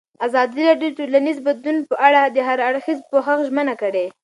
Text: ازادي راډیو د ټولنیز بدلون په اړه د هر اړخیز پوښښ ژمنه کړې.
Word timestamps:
ازادي 0.25 0.61
راډیو 0.69 0.89
د 0.91 0.95
ټولنیز 0.99 1.37
بدلون 1.47 1.77
په 1.89 1.95
اړه 2.07 2.21
د 2.25 2.37
هر 2.47 2.59
اړخیز 2.69 2.99
پوښښ 3.09 3.37
ژمنه 3.49 3.73
کړې. 3.81 4.05